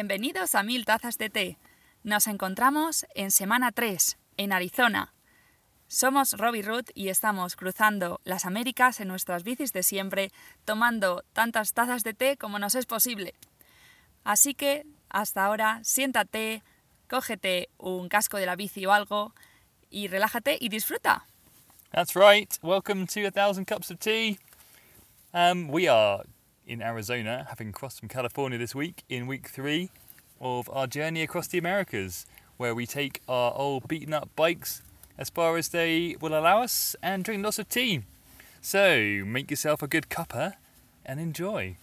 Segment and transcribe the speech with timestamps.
[0.00, 1.58] Bienvenidos a Mil Tazas de Té.
[2.04, 5.12] Nos encontramos en semana 3, en Arizona.
[5.88, 10.30] Somos Robbie Root y estamos cruzando las Américas en nuestras bicis de siempre,
[10.64, 13.34] tomando tantas tazas de té como nos es posible.
[14.22, 16.62] Así que, hasta ahora, siéntate,
[17.08, 19.34] cógete un casco de la bici o algo
[19.90, 21.26] y relájate y disfruta.
[21.90, 22.54] That's right.
[22.62, 24.38] Welcome to A Thousand Cups of Tea.
[25.34, 26.22] Um, we are
[26.68, 29.90] in Arizona, having crossed from California this week in week three
[30.40, 32.26] of our journey across the Americas,
[32.58, 34.82] where we take our old beaten up bikes
[35.16, 38.02] as far as they will allow us and drink lots of tea.
[38.60, 40.54] So make yourself a good cuppa
[41.04, 41.76] and enjoy.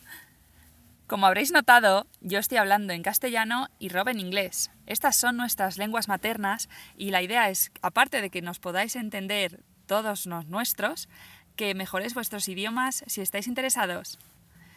[1.08, 4.72] Como habréis notado, yo estoy hablando en castellano y Rob en inglés.
[4.88, 9.62] Estas son nuestras lenguas maternas y la idea es, aparte de que nos podáis entender
[9.86, 11.08] todos los nuestros,
[11.56, 14.18] que mejoréis vuestros idiomas si estáis interesados.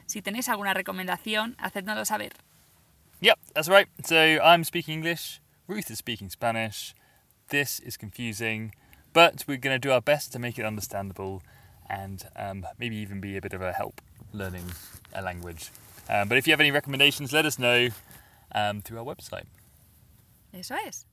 [0.09, 2.33] Si tenéis alguna recomendación, hacednoslo saber.
[3.21, 3.89] Yep, that's right.
[4.05, 6.95] So I'm speaking English, Ruth is speaking Spanish.
[7.51, 8.73] This is confusing,
[9.13, 11.43] but we're going to do our best to make it understandable
[11.91, 14.01] and um, maybe even be a bit of a help
[14.33, 14.65] learning
[15.15, 15.71] a language.
[16.09, 17.89] Um, but if you have any recommendations, let us know
[18.55, 19.47] um, through our website.
[20.55, 21.07] Eso es.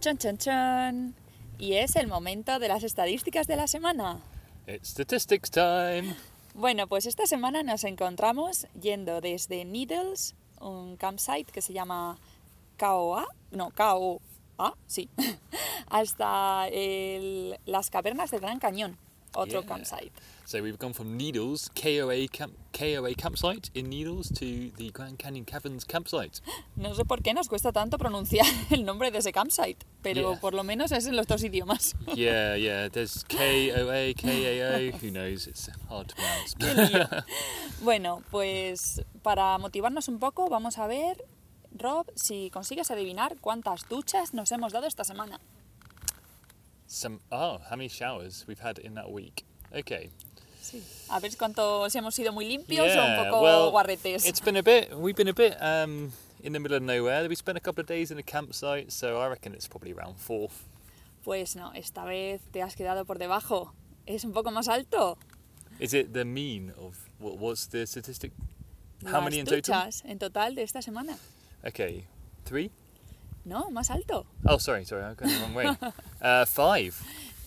[0.00, 1.14] Chon, chon, chon.
[1.58, 4.20] Y es el momento de las estadísticas de la semana.
[4.66, 6.14] It's statistics time.
[6.54, 12.16] Bueno, pues esta semana nos encontramos yendo desde Needles, un campsite que se llama
[12.78, 15.08] KOA, no, KOA, sí,
[15.88, 18.96] hasta el- las cavernas del Gran Cañón,
[19.34, 19.68] otro Yeah.
[19.68, 20.12] campsite.
[20.46, 25.44] So we've gone from Needles, KOA, camp, KOA campsite in Needles, to the Grand Canyon
[25.46, 26.40] Caverns campsite.
[26.76, 30.40] No sé por qué nos cuesta tanto pronunciar el nombre de ese campsite, pero Yeah.
[30.40, 31.94] por lo menos es en los dos idiomas.
[32.14, 36.54] yeah, yeah, there's KOA, KAO, who knows, it's hard to pronounce.
[36.58, 37.24] Qué lío.
[37.82, 41.24] Bueno, pues para motivarnos un poco, vamos a ver,
[41.76, 45.40] Rob, si consigues adivinar cuántas duchas nos hemos dado esta semana.
[46.86, 49.44] Some, oh, how many showers we've had in that week.
[49.74, 50.10] Okay.
[51.10, 54.26] A ver cuánto si hemos sido muy limpios o un Yeah, poco well, guarretes.
[54.26, 56.12] It's been a bit, we've been a bit um,
[56.42, 57.28] in the middle of nowhere.
[57.28, 60.16] We spent a couple of days in a campsite, so I reckon it's probably around
[60.18, 60.48] four.
[61.22, 63.72] Pues no, esta vez te has quedado por debajo.
[64.06, 65.18] Es un poco más alto.
[65.80, 68.32] Is it the mean of, what, what's the statistic?
[69.04, 69.90] How Las many in total?
[70.04, 71.16] en total de esta semana.
[71.66, 72.04] Okay,
[72.44, 72.70] three?
[73.44, 74.26] No, más alto.
[74.46, 75.66] Oh, sorry, sorry, I'm going the wrong way.
[76.22, 76.94] uh, five.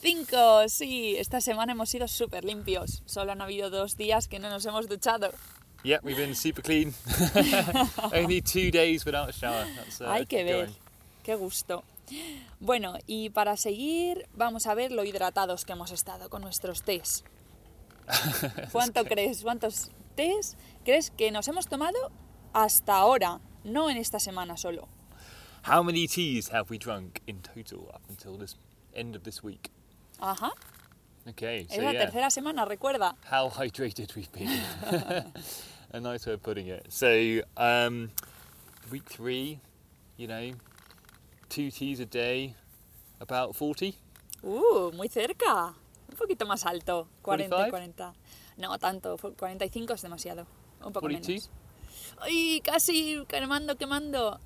[0.02, 1.16] Cinco, sí.
[1.18, 3.02] Esta semana hemos sido súper limpios.
[3.06, 5.32] Solo han habido dos días que no nos hemos duchado.
[5.84, 6.94] Yep, we've been super clean.
[8.14, 9.66] Only two days without a shower.
[9.76, 10.66] That's, uh, Hay que ver.
[10.68, 10.76] going.
[11.24, 11.84] Qué gusto.
[12.60, 17.24] Bueno, y para seguir, vamos a ver lo hidratados que hemos estado con nuestros tés.
[18.72, 19.42] ¿Cuánto crees?
[19.44, 20.56] ¿Cuántos tés
[20.86, 21.98] crees que nos hemos tomado
[22.54, 23.42] hasta ahora?
[23.64, 24.88] No en esta semana solo.
[25.68, 28.56] How many teas have we drunk in total up until this
[28.96, 29.70] end of this week?
[30.22, 30.52] Ajá.
[31.28, 32.06] Okay, so Es la yeah.
[32.06, 33.16] tercera semana, recuerda.
[33.26, 34.48] how hydrated we've been.
[35.92, 36.86] a nice way of putting it.
[36.88, 38.12] So, um,
[38.90, 39.60] week three,
[40.16, 40.54] you know,
[41.50, 42.56] two teas a day,
[43.20, 43.94] about 40.
[44.42, 45.76] Uh, muy cerca.
[46.10, 47.10] Un poquito más alto.
[47.24, 47.72] 40, 45?
[47.72, 48.14] 40.
[48.60, 49.18] No, tanto.
[49.18, 50.48] 45 es demasiado.
[50.80, 51.28] Un poco 42?
[51.28, 51.50] menos.
[52.22, 53.26] ¡Ay, casi!
[53.28, 54.40] Quemando, quemando.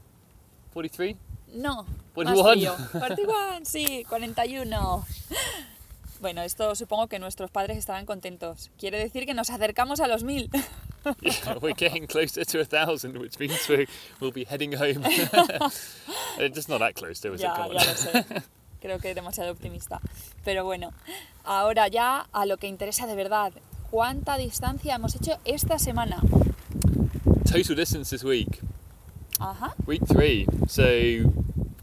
[0.73, 1.15] 43?
[1.53, 1.85] No.
[2.13, 2.43] 41.
[2.43, 2.75] Más frío.
[2.99, 5.05] 41, sí, 41.
[6.21, 8.69] Bueno, esto supongo que nuestros padres estarán contentos.
[8.77, 10.49] Quiere decir que nos acercamos a los mil.
[11.21, 13.87] Yeah, we're getting closer to a thousand, which means we
[14.19, 15.03] we'll be heading home.
[16.37, 17.73] it's just not that close, though, is ya, it?
[17.73, 18.43] Ya lo sé.
[18.79, 19.99] Creo que demasiado optimista.
[20.45, 20.93] Pero bueno,
[21.43, 23.51] ahora ya a lo que interesa de verdad.
[23.89, 26.21] ¿Cuánta distancia hemos hecho esta semana?
[27.45, 28.59] Total distance this week,
[29.85, 30.47] Week three.
[30.67, 30.83] So,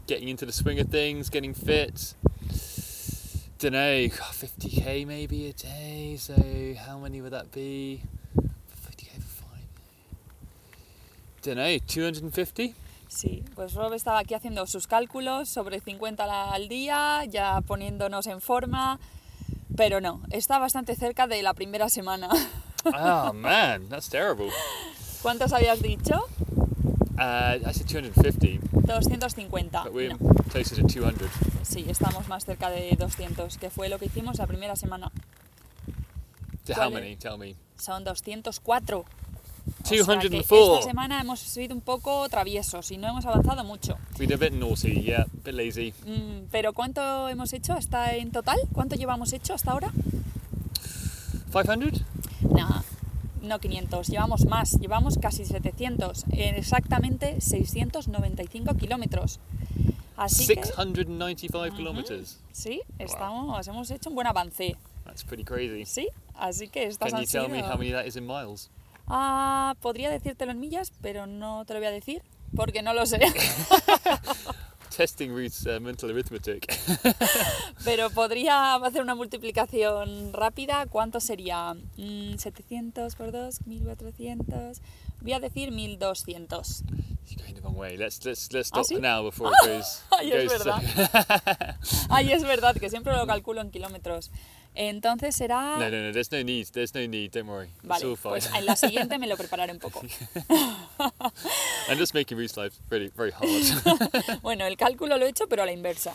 [0.07, 2.13] getting into the swing of things, getting fit.
[3.59, 6.15] Don't know, 50k maybe a day.
[6.17, 6.33] So,
[6.87, 8.01] how many would that be?
[8.37, 9.67] 50k for five.
[11.41, 12.73] Don't know, 250.
[13.09, 18.27] Sí, pues Rob estaba aquí haciendo sus cálculos sobre 50 la- al día, ya poniéndonos
[18.27, 18.99] en forma,
[19.75, 22.29] pero no, está bastante cerca de la primera semana.
[22.85, 24.49] oh man, that's terrible.
[25.23, 26.27] ¿Cuántos habías dicho?
[27.19, 29.83] Uh, I said 250, 250.
[29.83, 30.17] but we're No,
[30.49, 31.29] closer to 200.
[31.63, 35.11] sí, estamos más cerca de 200, que fue lo que hicimos la primera semana.
[36.65, 37.17] So, ¿Cuál how many?
[37.17, 37.55] Tell me.
[37.77, 38.99] Son 204.
[38.99, 39.05] O
[39.85, 40.75] sea 204.
[40.77, 43.97] esta semana hemos sido un poco traviesos y no hemos avanzado mucho.
[44.17, 45.93] We're a bit naughty, yeah, a bit lazy.
[46.05, 48.59] Mm, pero ¿cuánto hemos hecho hasta en total?
[48.71, 49.91] ¿Cuánto llevamos hecho hasta ahora?
[51.51, 52.01] 500?
[52.55, 52.81] Nah,
[53.41, 59.39] no 500, llevamos más, llevamos casi 700, en exactamente 695 kilómetros.
[60.17, 62.39] Así que, 695 kilometers.
[62.51, 64.75] sí, estamos, hemos hecho un buen avance.
[65.05, 65.85] That's pretty crazy.
[65.85, 68.69] Sí, así que estas Can you tell me how many that is in miles?
[69.07, 72.21] Ah, podría decírtelo en millas, pero no te lo voy a decir
[72.55, 73.19] porque no lo sé.
[74.99, 76.67] Testing Ruth's uh, mental arithmetic.
[77.85, 80.87] pero podría hacer una multiplicación rápida.
[80.87, 81.73] ¿Cuánto sería?
[81.95, 84.81] Mm, 700 por 2, 1400.
[85.21, 86.83] Voy a decir 1200.
[87.29, 87.95] You're going the wrong way.
[87.95, 88.99] Let's let's let's ¿Ah, stop sí?
[88.99, 90.01] now before it goes.
[90.11, 91.77] Ay, es goes verdad.
[92.09, 94.31] Ay, es verdad que siempre lo calculo en kilómetros.
[94.75, 95.77] Entonces será.
[95.77, 96.11] no, no, no.
[96.13, 96.67] There's no need.
[96.71, 97.31] There's no need.
[97.31, 97.67] Don't worry.
[97.67, 98.31] It's Vale, all fine.
[98.31, 100.01] pues en la siguiente me lo prepararé un poco.
[101.89, 104.39] I'm just making Ruth's life very very hard.
[104.41, 106.13] Bueno, el cálculo lo he hecho, pero a la inversa.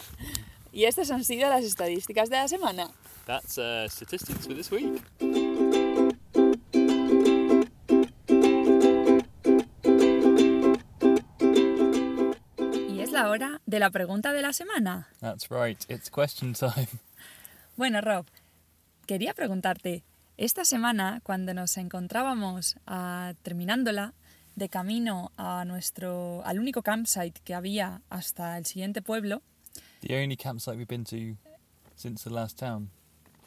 [0.73, 2.91] Y estas han sido las estadísticas de la semana.
[3.27, 5.03] That's uh, statistics for this week.
[12.89, 15.09] Y es la hora de la pregunta de la semana.
[15.21, 15.83] That's right.
[15.89, 16.89] It's question time.
[17.77, 18.27] Bueno, Rob,
[19.07, 20.03] quería preguntarte,
[20.37, 24.15] esta semana cuando nos encontrábamos ah, terminándola
[24.57, 29.43] de camino a nuestro al único campsite que había hasta el siguiente pueblo,
[30.01, 31.39] The only campsite we've been to
[31.97, 32.91] since the last town.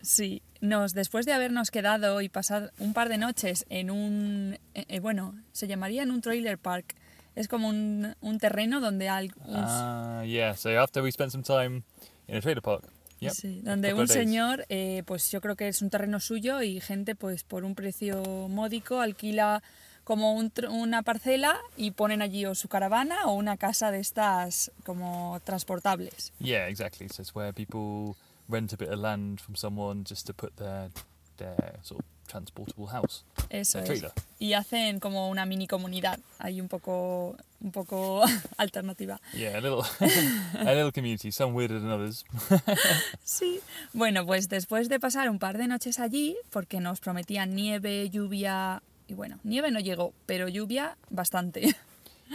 [0.01, 4.85] sí, nos después de habernos quedado y pasado un par de noches en un eh,
[4.87, 6.95] eh, bueno, se llamaría en un trailer park.
[7.35, 10.55] Es como un, un terreno donde un- Ah, yeah.
[10.55, 11.83] So after we spent some time
[12.27, 12.83] in a trailer park.
[13.19, 13.33] Yep.
[13.33, 17.15] Sí, donde un señor, eh, pues yo creo que es un terreno suyo y gente
[17.15, 19.63] pues por un precio módico alquila
[20.03, 24.71] como un una parcela y ponen allí o su caravana o una casa de estas
[24.85, 26.31] como transportables.
[26.39, 27.09] Yeah, exactly.
[27.09, 28.15] So it's where people
[28.47, 30.89] rent a bit of land from someone just to put their
[31.37, 33.25] their sort of transportable house.
[33.49, 34.05] Eso es.
[34.39, 38.23] Y hacen como una mini comunidad ahí un poco un poco
[38.57, 39.19] alternativa.
[39.33, 39.81] Yeah, a little
[40.59, 41.31] a little community.
[41.31, 42.23] Some weirder than others.
[43.23, 43.59] Sí.
[43.93, 48.81] Bueno, pues después de pasar un par de noches allí, porque nos prometían nieve, lluvia
[49.07, 51.75] y bueno, nieve no llegó, pero lluvia bastante.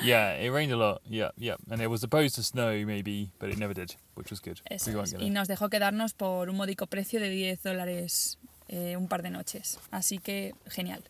[0.02, 1.02] yeah, it rained a lot.
[1.08, 4.40] Yeah, yeah, and it was supposed to snow maybe, but it never did, which was
[4.40, 4.58] good.
[4.70, 5.14] Eso we es.
[5.18, 8.38] Y nos dejó quedarnos por un módico precio de 10 dólares
[8.72, 9.78] eh, un par de noches.
[9.92, 11.02] Así que genial.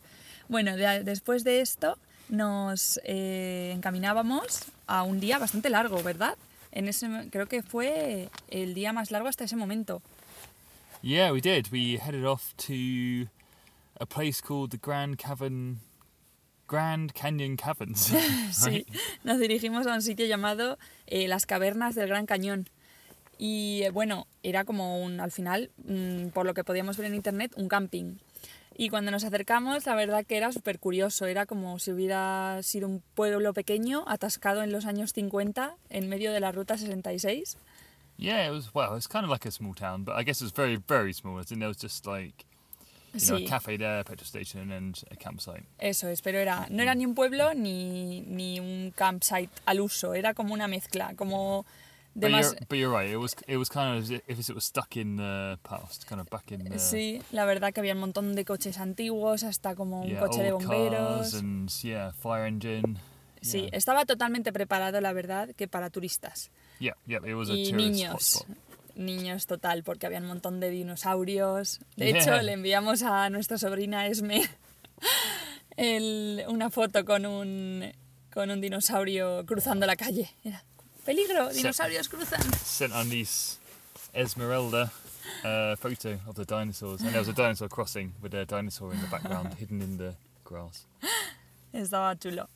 [0.49, 1.97] Bueno, de- después de esto
[2.29, 6.35] nos eh, encaminábamos a un día bastante largo, ¿verdad?
[6.71, 10.01] En ese, creo que fue el día más largo hasta ese momento.
[11.01, 11.67] Yeah, we did.
[11.71, 12.73] We headed off to
[13.99, 15.79] a place called the Grand Cavern,
[16.67, 18.11] Grand Canyon Caverns.
[18.51, 18.87] Sí, right?
[19.23, 20.77] nos dirigimos a un sitio llamado
[21.07, 22.67] eh, Las Cavernas del Gran Cañón.
[23.45, 27.15] Y eh, bueno, era como un, al final, mm, por lo que podíamos ver en
[27.15, 28.15] internet, un camping.
[28.77, 31.25] Y cuando nos acercamos, la verdad que era súper curioso.
[31.25, 36.31] Era como si hubiera sido un pueblo pequeño, atascado en los años 50, en medio
[36.31, 37.57] de la Ruta 66.
[38.15, 38.95] Yeah, it was well.
[38.95, 41.37] It's kind of like a small town, but I guess it was very, very small.
[41.37, 42.45] I think there was just like
[43.13, 45.65] you know Sí, a cafe there, petrol station, and a campsite.
[45.79, 50.13] eso es, pero era, no era ni un pueblo ni, ni un campsite al uso,
[50.13, 51.65] era como una mezcla, como
[52.15, 53.09] But you're, but you're right.
[53.09, 56.21] It was it was kind of as if it was stuck in the past, kind
[56.21, 59.73] of back in the Sí, la verdad que había un montón de coches antiguos, hasta
[59.75, 61.33] como un yeah, coche de bomberos.
[61.33, 62.99] and yeah, fire engine.
[63.41, 63.69] Sí, Yeah.
[63.77, 66.51] estaba totalmente preparado, la verdad, que para turistas.
[66.79, 67.19] Yeah, yeah.
[67.27, 68.13] It was a Y niños.
[68.13, 68.57] hotspot.
[68.95, 71.79] Niños total, porque había un montón de dinosaurios.
[71.97, 74.43] De hecho, le enviamos a nuestra sobrina Esme
[75.77, 77.91] el- una foto con un,
[78.31, 80.29] con un dinosaurio cruzando la calle.
[80.43, 80.63] Era,
[81.05, 82.41] peligro, dinosaurios cruzan.
[82.63, 83.57] Sent our niece
[84.13, 84.91] Esmeralda
[85.43, 89.01] a photo of the dinosaurs, and there was a dinosaur crossing with a dinosaur in
[89.01, 90.85] the background, hidden in the grass.
[91.73, 92.49] Estaba chulo.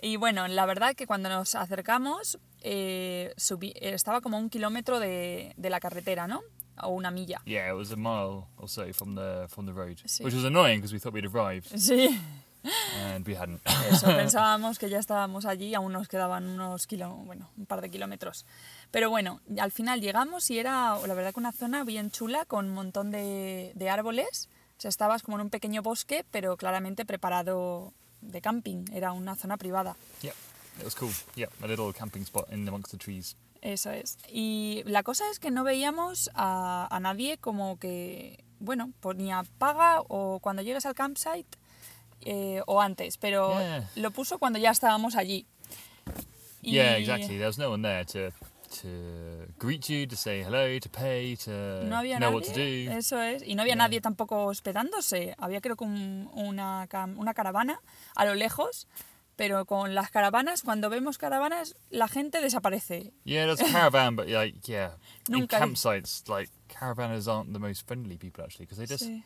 [0.00, 4.98] Y bueno, la verdad que cuando nos acercamos, eh, subí- estaba como a un kilómetro
[5.00, 6.42] de, de la carretera, ¿no?
[6.82, 7.40] O una milla.
[7.44, 10.24] Yeah, it was a mile or so from the from the road, Sí.
[10.24, 12.18] which was annoying because we thought we'd arrived Sí,
[12.64, 13.60] and we hadn't.
[13.90, 17.90] eso, pensábamos que ya estábamos allí, aún nos quedaban unos kilo, bueno, un par de
[17.90, 18.46] kilómetros.
[18.90, 22.66] Pero bueno, al final llegamos y era, la verdad que una zona bien chula, con
[22.66, 24.48] un montón de, de árboles.
[24.78, 28.84] O sea, estabas como en un pequeño bosque, pero claramente preparado de camping.
[28.92, 29.96] Era una zona privada.
[30.22, 30.34] Yep,
[30.78, 31.12] it was cool.
[31.36, 33.36] Yep, a little camping spot in amongst the trees.
[33.60, 34.18] Eso es.
[34.28, 40.00] Y la cosa es que no veíamos a, a nadie como que, bueno, ni paga
[40.08, 41.46] o cuando llegues al campsite
[42.24, 43.88] eh, o antes, pero Yeah.
[43.96, 45.46] lo puso cuando ya estábamos allí.
[46.62, 47.36] Y- Yeah, exactly.
[47.38, 48.34] There was no one there to
[48.80, 48.88] to
[49.58, 51.50] greet you, to say hello, to pay, to
[51.84, 52.34] No había know nadie.
[52.34, 52.90] what to do.
[52.96, 53.42] Eso es.
[53.46, 53.84] Y no había Yeah.
[53.84, 55.34] nadie tampoco hospedándose.
[55.38, 57.80] Había creo que un- una, una caravana
[58.14, 58.86] a lo lejos.
[59.36, 63.12] Pero con las caravanas, cuando vemos caravanas, la gente desaparece.
[63.24, 64.92] Yeah, there's a caravan, but like, yeah,
[65.28, 69.24] in Nunca- campsites, like caravanners aren't the most friendly people actually because they just Sí,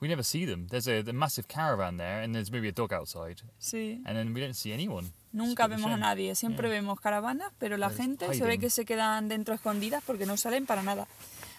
[0.00, 0.66] we never see them.
[0.68, 4.02] There's a, the massive caravan there, and there's maybe a dog outside, sí.
[4.06, 5.10] and then we don't see anyone.
[5.32, 6.34] Nunca a vemos a nadie.
[6.34, 6.80] Siempre Yeah.
[6.80, 8.60] vemos caravanas, pero la They're gente se ve hiding.
[8.60, 11.06] que se quedan dentro escondidas porque no salen para nada.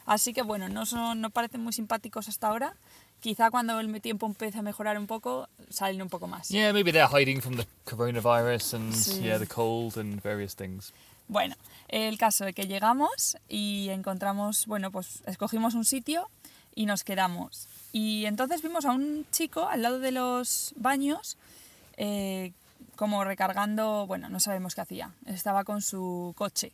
[0.06, 2.76] Así que bueno, no, son, no parecen muy simpáticos hasta ahora.
[3.20, 6.50] Quizá cuando el tiempo empiece a mejorar un poco, salen un poco más.
[6.50, 9.22] Yeah, maybe they're hiding from the coronavirus and Sí.
[9.24, 10.94] yeah, the cold and various things.
[11.28, 11.56] Bueno,
[11.90, 16.30] el caso de que llegamos y encontramos, bueno, pues escogimos un sitio
[16.74, 17.68] y nos quedamos.
[18.00, 21.36] Y entonces vimos a un chico al lado de los baños,
[21.98, 22.52] eh,
[22.96, 25.16] como recargando, bueno, no sabemos qué hacía.
[25.26, 26.74] Estaba con su coche.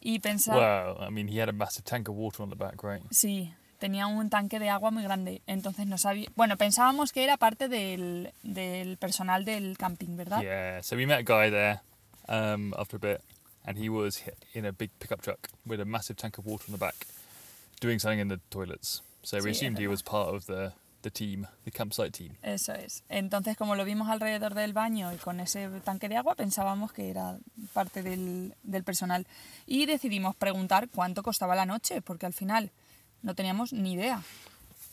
[0.00, 0.94] Y pensaba...
[0.94, 3.02] Well, I mean, he had a massive tank of water on the back, right?
[3.10, 5.42] Sí, tenía un tanque de agua muy grande.
[5.46, 6.30] Entonces no sabía...
[6.34, 10.40] Bueno, pensábamos que era parte del, del personal del camping, ¿verdad?
[10.40, 11.82] Yeah, so we met a guy there
[12.26, 13.20] um, after a bit,
[13.66, 14.22] and he was
[14.54, 17.06] in a big pickup truck with a massive tank of water on the back,
[17.82, 19.02] doing something in the toilets.
[19.24, 22.36] So we Sí, assumed he was part of the, the team, the campsite team.
[22.42, 23.02] Eso es.
[23.08, 27.10] Entonces, como lo vimos alrededor del baño y con ese tanque de agua, pensábamos que
[27.10, 27.38] era
[27.72, 29.26] parte del, del personal.
[29.66, 32.70] Y decidimos preguntar cuánto costaba la noche, porque al final
[33.22, 34.22] no teníamos ni idea.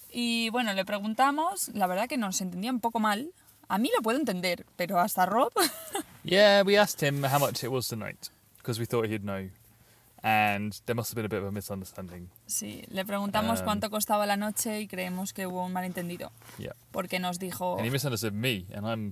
[0.10, 3.32] Y bueno, le preguntamos, la verdad que nos entendía un poco mal.
[3.68, 5.52] A mí lo puedo entender, pero hasta Rob,
[6.24, 9.50] Yeah, we asked him how much it was tonight because we thought he'd know,
[10.24, 12.30] and there must have been a bit of a misunderstanding.
[12.46, 16.74] sí, le preguntamos Um, cuánto costaba la noche y creemos que hubo un malentendido, Yeah,
[16.92, 17.78] porque nos dijo...
[17.78, 19.12] and he misunderstood me, and I'm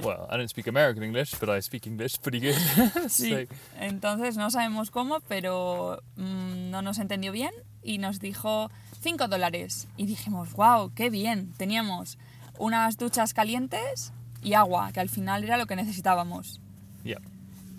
[0.00, 2.54] well, I don't speak American English, but I speak English pretty good.
[3.08, 8.70] Sí, so, entonces no sabemos cómo, pero mm, no nos entendió bien y nos dijo
[9.02, 9.88] 5 dólares.
[9.96, 12.18] Y dijimos, wow, qué bien, teníamos
[12.58, 16.60] unas duchas calientes y agua, que al final era lo que necesitábamos.
[17.04, 17.18] yeah.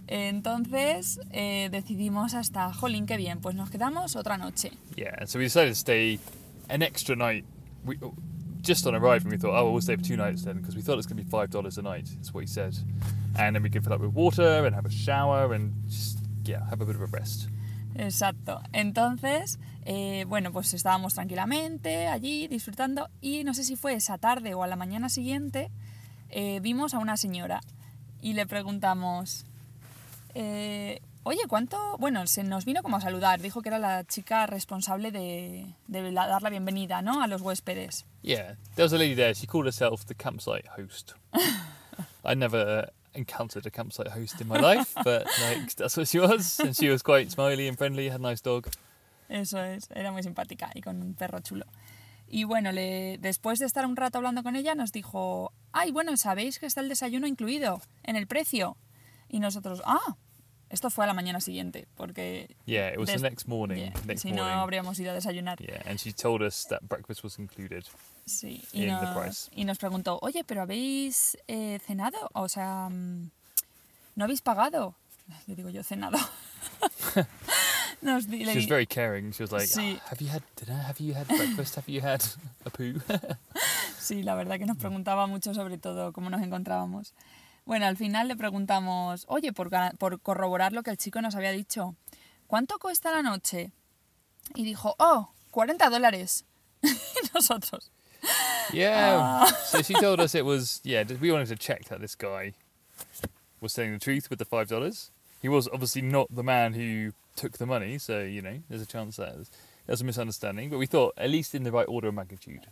[0.07, 4.71] Entonces eh, decidimos hasta, jolín, qué bien, pues nos quedamos otra noche.
[4.95, 6.19] Yeah, so we decided to stay
[6.69, 7.45] an extra night.
[7.83, 7.97] We
[8.61, 10.81] just on arriving, we thought, oh, well, we'll stay for two nights then, because we
[10.81, 12.09] thought it was going to be five dollars a night.
[12.21, 12.75] Is what he said,
[13.37, 16.67] and then we could fill up with water and have a shower and just yeah,
[16.69, 17.49] have a bit of a rest.
[17.95, 18.61] Exacto.
[18.73, 24.53] Entonces, eh, bueno, pues estábamos tranquilamente allí disfrutando y no sé si fue esa tarde
[24.53, 25.71] o a la mañana siguiente,
[26.29, 27.61] eh, vimos a una señora
[28.21, 29.45] y le preguntamos,
[30.35, 31.97] eh, oye, ¿cuánto?
[31.97, 36.11] Bueno, se nos vino como a saludar, dijo que era la chica responsable de, de
[36.11, 37.21] la- dar la bienvenida, ¿no?
[37.23, 38.05] A los huéspedes.
[38.21, 39.33] Yeah, there was a lady there.
[39.33, 41.13] She called herself the campsite host.
[42.23, 46.59] I never encountered a campsite host in my life, but like that's what she was,
[46.59, 48.09] and she was quite smiley and friendly.
[48.09, 48.67] Had a nice dog.
[49.29, 51.65] Eso es, era muy simpática y con un perro chulo.
[52.27, 56.17] Y bueno, le, después de estar un rato hablando con ella, nos dijo, ay, bueno,
[56.17, 58.75] sabéis que está el desayuno incluido en el precio.
[59.29, 60.15] Y nosotros, ah,
[60.69, 63.77] esto fue a la mañana siguiente, porque Yeah, it was the next morning.
[63.77, 65.59] yeah, next si no habríamos ido a desayunar.
[65.59, 67.85] Yeah, and she told us that breakfast was included.
[68.25, 69.49] Sí, y, in the nos, price.
[69.55, 72.17] y nos preguntó, oye, pero ¿habéis eh, cenado?
[72.33, 73.29] O sea, mm,
[74.15, 74.95] ¿no habéis pagado?
[75.47, 76.17] Le digo yo, cenado.
[78.01, 79.31] Nos She was very caring.
[79.31, 79.97] She was like, Sí.
[80.03, 80.79] "Ah, "Have you had dinner?
[80.83, 81.75] Have you had breakfast?
[81.75, 82.21] Have you had
[82.65, 82.99] a poo?"
[83.99, 87.13] Sí, la verdad que nos preguntaba mucho sobre todo cómo nos encontrábamos.
[87.65, 91.51] Bueno, al final le preguntamos, oye, por, por corroborar lo que el chico nos había
[91.51, 91.95] dicho,
[92.47, 93.71] ¿cuánto cuesta la noche?
[94.53, 96.45] Y dijo, oh, 40 dólares.
[96.83, 96.89] y
[97.33, 97.91] nosotros,
[98.71, 99.41] yeah.
[99.41, 99.57] Ah".
[99.65, 100.81] so she told us it was.
[100.83, 102.53] Yeah, we wanted to check that this guy
[103.61, 105.11] was telling the truth with the five dollars.
[105.41, 108.85] He was obviously not the man who took the money, so you know there's a
[108.85, 109.35] chance that
[109.87, 110.69] there's a misunderstanding.
[110.69, 112.67] But we thought at least in the right order of magnitude,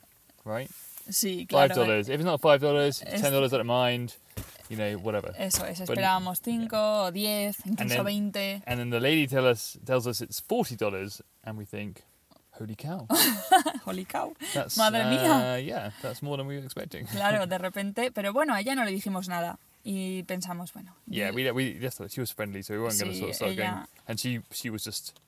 [0.46, 0.70] right?
[1.10, 2.08] Sí, Five dollars.
[2.10, 3.54] If it's not five dollars, ten dollars.
[3.54, 4.16] I don't mind.
[4.70, 5.34] You know, whatever.
[5.38, 8.64] Eso es, But- esperábamos 5 o 10, incluso 20.
[8.66, 12.02] And then the lady tell us tells us it's forty dollars, and we think,
[12.58, 13.06] holy cow,
[13.86, 14.34] Holy cow.
[14.54, 15.54] that's Madre mía.
[15.56, 17.06] uh, yeah, that's more than we were expecting.
[17.08, 19.60] Claro, de repente, pero bueno, a ella no le dijimos nada.
[19.84, 20.94] Y pensamos, bueno.
[21.08, 23.36] Yeah, we we just thought she was friendly, so we weren't going to sort of
[23.36, 23.86] start going.
[24.08, 25.20] And she she was just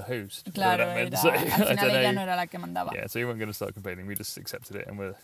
[0.00, 0.48] the host.
[0.52, 1.38] Claro, era- so, al
[1.68, 2.92] final ella no era la que mandaba.
[2.92, 4.06] Yeah, so we weren't going to start complaining.
[4.06, 5.14] We just accepted it, and we're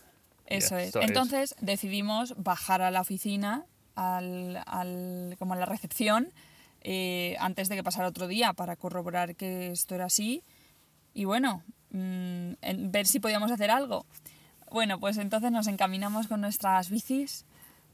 [0.47, 0.89] Eso yeah, es.
[0.89, 1.09] started.
[1.09, 3.65] Entonces decidimos bajar a la oficina,
[3.95, 6.29] al, al- como a la recepción,
[6.81, 10.43] eh, antes de que pasara otro día para corroborar que esto era así.
[11.13, 14.05] Y bueno, mm, en- ver si podíamos hacer algo.
[14.71, 17.45] Bueno, pues entonces nos encaminamos con nuestras bicis,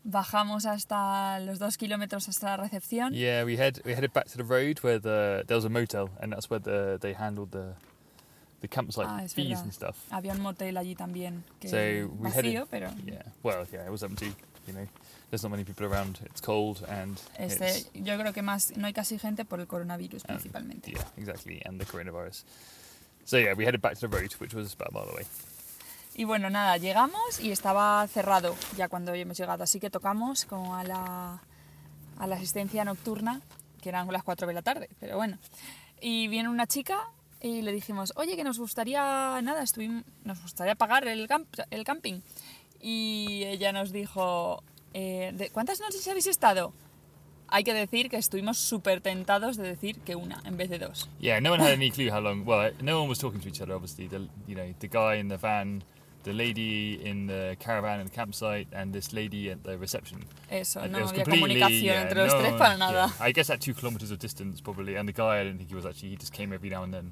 [0.10, 3.14] bajamos hasta los dos kilómetros hasta la recepción.
[3.14, 6.10] Yeah, we head we headed back to the road where the there was a motel
[6.22, 7.74] and that's where the they handled the
[8.62, 9.64] the campsite Ah, es fees verdad.
[9.64, 9.96] and stuff.
[10.12, 13.24] Había un motel allí también, que So we vacío, headed- pero Yeah.
[13.44, 14.34] Well, yeah, it was empty.
[14.68, 14.88] You know,
[15.30, 16.20] there's not many people around.
[16.26, 19.68] It's cold and este, it's yo creo que más no hay casi gente por el
[19.68, 20.92] coronavirus Ah, principalmente.
[20.92, 22.44] yeah, exactly, and the coronavirus.
[23.26, 25.26] So yeah, we headed back to the road, which was about a mile away.
[26.20, 30.76] Y bueno, nada, llegamos y estaba cerrado ya cuando hemos llegado, así que tocamos como
[30.76, 31.42] a la,
[32.18, 33.40] a la asistencia nocturna,
[33.82, 35.38] que eran las 4 de la tarde, pero bueno.
[36.02, 37.00] Y viene una chica
[37.42, 41.86] y le dijimos, oye, que nos gustaría, nada, estuvim- nos gustaría pagar el, camp- el
[41.86, 42.20] camping.
[42.82, 44.62] Y ella nos dijo,
[44.94, 46.74] eh, ¿de ¿cuántas noches habéis estado?
[47.48, 51.10] Hay que decir que estuvimos súper tentados de decir que una en vez de dos.
[51.22, 52.46] Yeah, no one had any clue how long.
[52.46, 53.74] Well, no one was talking to each other.
[53.74, 55.82] Obviously, the you know the guy in the van,
[56.24, 60.26] the lady in the caravan and the campsite, and this lady at the reception.
[60.52, 63.14] Eso, And no it was había completely, comunicación yeah, entre los no tres para nada.
[63.20, 63.26] yeah.
[63.26, 65.76] I guess at two kilometers of distance probably, and the guy I don't think he
[65.76, 66.10] was actually.
[66.10, 67.12] He just came every now and then,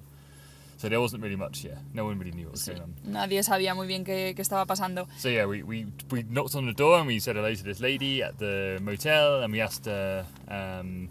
[0.77, 1.63] so there wasn't really much.
[1.63, 2.93] Yeah, no one really knew what was Sí, going on.
[3.05, 5.07] nadie sabía muy bien qué, qué estaba pasando.
[5.17, 7.79] So yeah, we, we we knocked on the door and we said hello to this
[7.79, 10.25] lady at the motel, and we asked her.
[10.49, 11.09] Um,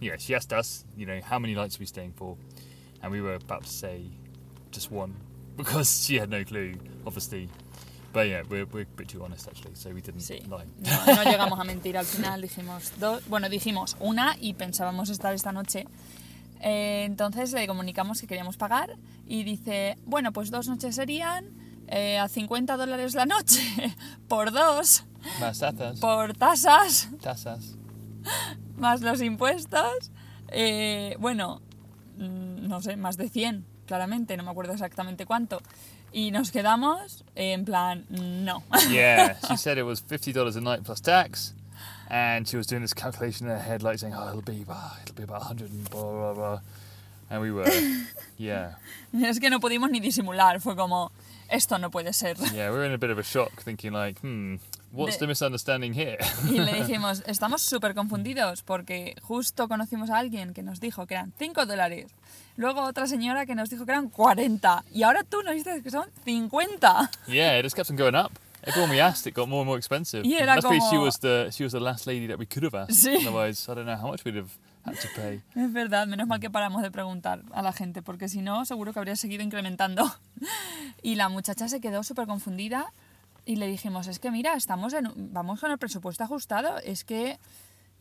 [0.00, 2.36] yeah, she asked us, you know, how many nights are we staying for,
[3.02, 4.02] and we were about to say
[4.72, 5.14] just one
[5.56, 6.74] because she had no clue,
[7.06, 7.48] obviously.
[8.12, 10.64] But yeah, we're, we're a bit too honest actually, so we didn't Sí, lie.
[10.78, 11.96] no, no llegamos a mentir.
[11.98, 15.86] Al final dijimos dos, bueno, dijimos una y pensábamos estar esta noche.
[16.62, 18.96] Eh, entonces le comunicamos que queríamos pagar
[19.26, 21.50] y dice, bueno, pues dos noches serían
[21.88, 23.60] eh, a 50 dólares la noche
[24.28, 25.04] por dos,
[25.38, 26.00] Más tazas.
[26.00, 27.76] por tasas, Tazas.
[28.78, 30.10] más los impuestos.
[30.48, 31.60] eh, bueno,
[32.16, 35.60] mm, no sé, más de 100, claramente, no me acuerdo exactamente cuánto.
[36.12, 38.62] Y nos quedamos en plan, no.
[38.90, 41.54] Yeah, she said it was fifty dollars a night plus tax,
[42.08, 44.98] and she was doing this calculation in her head, like saying, "Oh, it'll be, ah,
[45.02, 46.60] it'll be about hundred and blah blah blah,"
[47.30, 47.66] and we were,
[48.38, 48.76] yeah,
[49.12, 51.10] Es que no pudimos ni disimular, fue como,
[51.50, 52.36] esto no puede ser.
[52.54, 54.56] yeah, we were in a bit of a shock, thinking like, hmm,
[54.92, 56.18] what's the misunderstanding here?
[56.48, 61.14] Y le dijimos, estamos súper confundidos porque justo conocimos a alguien que nos dijo que
[61.14, 62.06] eran 5 dólares.
[62.56, 64.84] Luego otra señora que nos dijo que eran 40.
[64.92, 67.10] Y ahora tú nos dices que son 50.
[67.28, 68.32] yeah, it just kept on going up.
[68.62, 70.22] Everyone we asked, it got more and more expensive.
[70.26, 72.64] Y era Luckily, she como- was the she was the last lady that we could
[72.64, 72.94] have asked.
[72.96, 73.14] Sí.
[73.26, 74.50] Otherwise, I don't know how much we'd have
[74.84, 75.40] had to pay.
[75.54, 78.92] Es verdad, menos mal que paramos de preguntar a la gente porque si no seguro
[78.92, 80.04] que habría seguido incrementando.
[81.02, 82.86] Y la muchacha se quedó súper confundida
[83.44, 87.38] y le dijimos, es que mira, estamos en, vamos con el presupuesto ajustado, es que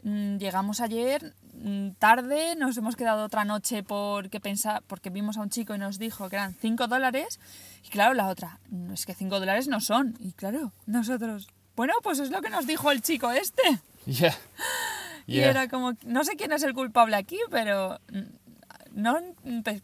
[0.06, 5.50] llegamos ayer mm, tarde, nos hemos quedado otra noche porque, pensa, porque vimos a un
[5.50, 7.40] chico y nos dijo que eran 5 dólares
[7.84, 10.16] y claro, la otra, "No, es que 5 dólares no son.
[10.20, 13.62] Y claro, nosotros, bueno, pues es lo que nos dijo el chico este.
[14.06, 14.36] Yeah.
[15.26, 15.50] Y Yeah.
[15.50, 19.18] era como, no sé quién es el culpable aquí, pero mm, no,
[19.64, 19.82] pe-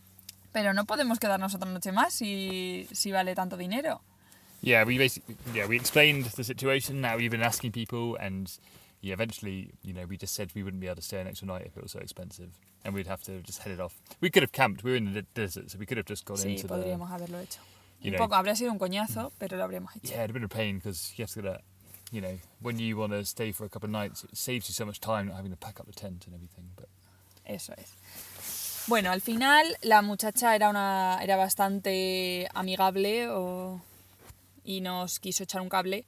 [0.51, 4.01] pero no podemos quedarnos otra noche más si, si vale tanto dinero.
[4.61, 7.01] Yeah, we basically yeah we explained the situation.
[7.01, 8.47] Now we've been asking people, and
[9.01, 11.47] yeah, eventually you know we just said we wouldn't be able to stay an extra
[11.47, 12.49] night if it was so expensive,
[12.85, 13.93] and we'd have to just head it off.
[14.21, 14.83] We could have camped.
[14.83, 16.75] We were in the desert, so we could have just gone Sí, into the.
[16.75, 17.59] haberlo hecho.
[18.01, 20.07] you Un poco, habría sido un coñazo, pero lo habríamos hecho.
[20.11, 21.61] Yeah, it'd have been a pain because you have to get a,
[22.11, 24.73] you know, when you want to stay for a couple of nights, it saves you
[24.73, 26.65] so much time not having to pack up the tent and everything.
[26.75, 26.87] But
[27.45, 27.93] Eso es.
[28.87, 33.79] Bueno, al final la muchacha era, una, era bastante amigable o-
[34.63, 36.05] y nos quiso echar un cable,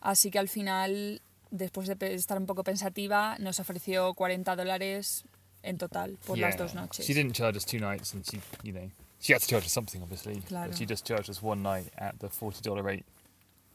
[0.00, 1.20] así que al final,
[1.54, 5.24] después de estar un poco pensativa, nos ofreció 40 dólares
[5.62, 7.06] en total por las yeah, dos noches.
[7.06, 8.90] she didn't charge us two nights, and she, you know,
[9.20, 10.40] she had to charge us something, obviously.
[10.48, 10.68] Claro.
[10.70, 13.04] But she just charged us one night at the forty dollar rate,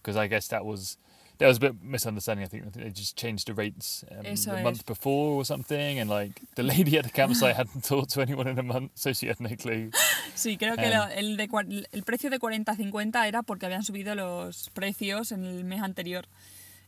[0.02, 0.98] because I guess that was.
[1.40, 2.44] There was a bit of misunderstanding.
[2.44, 4.46] I think, I think they just changed the rates um, the es.
[4.46, 8.46] month before or something, and like the lady at the campsite hadn't talked to anyone
[8.50, 9.90] in a month, so she had no clue.
[10.36, 10.92] Sí, creo que Em.
[10.92, 11.48] lo- el, de,
[11.94, 16.28] el precio de 40-50 era porque habían subido los precios en el mes anterior.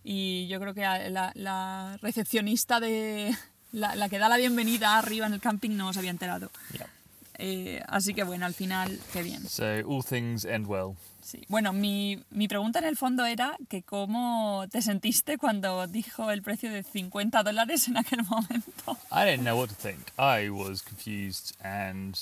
[0.04, 3.36] Y yo creo que la, la recepcionista de...
[3.74, 6.52] La, la que da la bienvenida arriba en el camping no se había enterado.
[6.74, 6.90] Yeah.
[7.36, 9.48] Eh, así que bueno, al final, qué bien.
[9.48, 10.98] So all things end well.
[11.24, 11.46] Sí.
[11.48, 16.42] Bueno, mi, mi pregunta en el fondo era que cómo te sentiste cuando dijo el
[16.42, 18.98] precio de 50 dólares en aquel momento.
[19.10, 20.12] I didn't know what to think.
[20.20, 22.16] I was confused and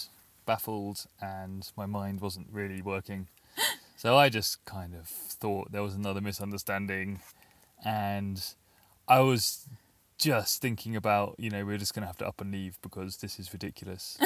[0.46, 3.28] baffled, and my mind wasn't really working.
[3.98, 7.20] So I just kind of thought there was another misunderstanding,
[7.86, 8.42] and
[9.08, 9.66] I was
[10.18, 13.18] just thinking about, you know, we're just going to have to up and leave because
[13.18, 14.18] this is ridiculous.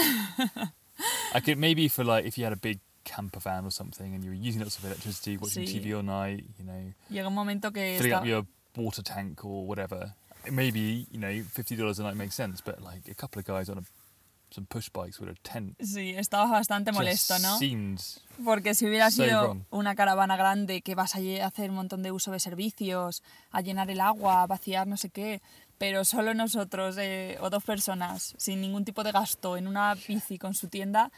[1.34, 4.24] I could maybe for like if you had a big camper van or something and
[4.24, 5.82] you were using lots of electricity, watching Sí.
[5.84, 9.66] TV all night, you know, Llega un momento que filling up your water tank or
[9.68, 10.13] whatever,
[10.52, 12.62] maybe you know fifty dollars a night makes sense.
[12.62, 13.84] But like a couple of guys on a,
[14.54, 17.58] some push bikes with a tent Sí, estaba bastante molesto, ¿no?
[18.44, 19.63] Porque si hubiera So sido wrong.
[19.72, 23.89] una caravana grande que vas a hacer un montón de uso de servicios, a llenar
[23.89, 25.42] el agua, a vaciar no sé qué,
[25.78, 30.38] pero solo nosotros eh, o dos personas sin ningún tipo de gasto en una bici
[30.38, 31.12] con su tienda,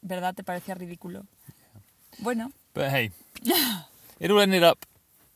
[0.00, 0.34] ¿verdad?
[0.34, 1.24] Te parecía ridículo.
[2.18, 3.10] Bueno, But hey,
[4.20, 4.78] it all ended up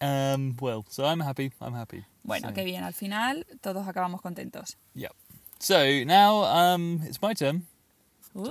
[0.01, 0.85] um, well.
[0.89, 1.53] So I'm happy.
[1.61, 2.05] I'm happy.
[2.25, 2.83] bueno, So, qué bien.
[2.85, 4.77] Al final todos acabamos contentos.
[4.95, 5.11] Yeah.
[5.63, 7.67] So now um, it's my turn,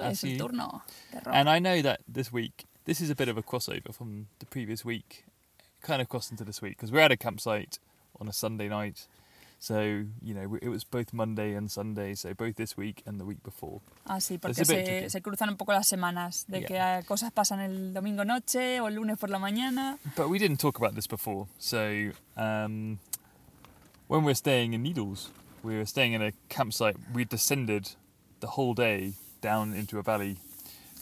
[0.01, 0.81] es el turno.
[1.25, 4.45] and I know that this week this is a bit of a crossover from the
[4.45, 5.25] previous week,
[5.81, 7.79] kind of crossed into this week because we're at a campsite
[8.21, 9.07] on a Sunday night.
[9.59, 13.25] So you know it was both Monday and Sunday, so both this week and the
[13.25, 13.81] week before.
[14.07, 17.01] Ah, sí, porque se, se cruzan un poco las semanas, de Yeah.
[17.01, 19.99] que cosas pasan el domingo noche o el lunes por la mañana.
[20.15, 21.47] But we didn't talk about this before.
[21.59, 22.99] So um,
[24.07, 25.29] when we're staying in Needles,
[25.63, 26.95] we were staying in a campsite.
[27.13, 27.89] We descended
[28.39, 30.37] the whole day down into a valley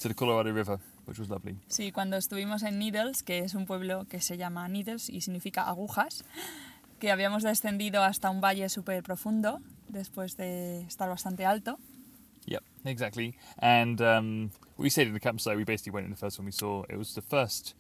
[0.02, 1.58] to the Colorado River, which was lovely.
[1.68, 5.64] Sí, cuando estuvimos en Needles, que es un pueblo que se llama Needles y significa
[5.64, 6.24] agujas,
[7.00, 11.80] que habíamos descendido hasta un valle súper profundo después de estar bastante alto.
[12.46, 13.36] Yep, exactly.
[13.60, 15.56] And um, we stayed in the campsite.
[15.56, 16.84] We basically went in the first one we saw.
[16.90, 17.76] It was the first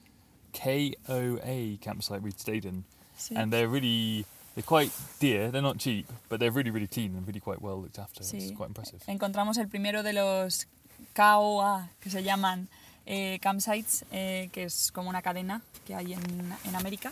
[0.53, 2.83] KOA campsite we'd stayed in,
[3.17, 4.25] Sí, and they're really
[4.59, 5.51] they're quite dear.
[5.51, 8.23] They're not cheap, but they're really really clean and really quite well looked after.
[8.23, 8.37] Sí.
[8.37, 9.01] It's quite impressive.
[9.07, 10.67] encontramos el primero de los
[11.15, 12.67] KOA, que se llaman
[13.05, 17.11] eh, campsites, eh, que es como una cadena que hay en, en América.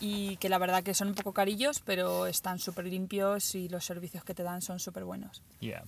[0.00, 3.84] Y que la verdad que son un poco carillos, pero están súper limpios y los
[3.84, 5.42] servicios que te dan son súper buenos.
[5.58, 5.82] Yeah.